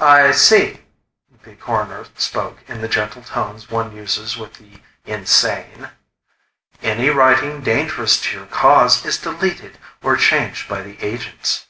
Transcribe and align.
"I 0.00 0.30
see." 0.32 0.80
The 1.44 1.54
Coroner 1.54 2.06
spoke 2.16 2.60
in 2.68 2.80
the 2.80 2.88
gentle 2.88 3.20
tones 3.22 3.68
one 3.68 3.94
uses 3.94 4.34
with 4.34 4.54
the 4.54 4.80
insane. 5.04 5.90
"Any 6.82 7.10
writing 7.10 7.60
dangerous 7.60 8.18
to 8.22 8.34
your 8.38 8.46
cause 8.46 9.04
is 9.04 9.18
deleted 9.18 9.76
or 10.02 10.16
changed 10.16 10.70
by 10.70 10.80
the 10.80 10.98
agents." 11.02 11.66